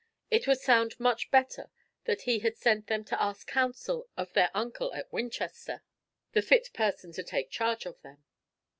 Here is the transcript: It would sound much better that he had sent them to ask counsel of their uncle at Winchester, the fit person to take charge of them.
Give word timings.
It 0.31 0.47
would 0.47 0.57
sound 0.59 0.99
much 0.99 1.29
better 1.29 1.69
that 2.05 2.23
he 2.23 2.39
had 2.39 2.57
sent 2.57 2.87
them 2.87 3.03
to 3.05 3.21
ask 3.21 3.45
counsel 3.45 4.09
of 4.17 4.33
their 4.33 4.49
uncle 4.55 4.91
at 4.95 5.13
Winchester, 5.13 5.83
the 6.31 6.41
fit 6.41 6.73
person 6.73 7.11
to 7.11 7.21
take 7.23 7.51
charge 7.51 7.85
of 7.85 8.01
them. 8.01 8.23